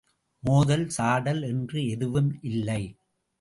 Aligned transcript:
மோதல் 0.43 0.85
சாடல் 0.87 1.41
என்று 1.41 1.79
எதுவும் 1.87 2.31
இல்லை. 2.41 2.81